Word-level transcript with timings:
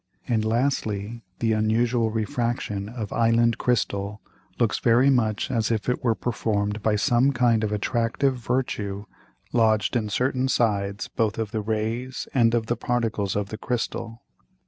And 0.27 0.43
lastly, 0.43 1.21
the 1.37 1.53
unusual 1.53 2.09
Refraction 2.09 2.89
of 2.89 3.13
Island 3.13 3.59
Crystal 3.59 4.19
looks 4.57 4.79
very 4.79 5.11
much 5.11 5.51
as 5.51 5.69
if 5.69 5.87
it 5.87 6.03
were 6.03 6.15
perform'd 6.15 6.81
by 6.81 6.95
some 6.95 7.31
kind 7.33 7.63
of 7.63 7.71
attractive 7.71 8.35
virtue 8.35 9.05
lodged 9.53 9.95
in 9.95 10.09
certain 10.09 10.47
Sides 10.47 11.07
both 11.07 11.37
of 11.37 11.51
the 11.51 11.61
Rays, 11.61 12.27
and 12.33 12.55
of 12.55 12.65
the 12.65 12.75
Particles 12.75 13.35
of 13.35 13.49
the 13.49 13.59
Crystal. 13.59 14.23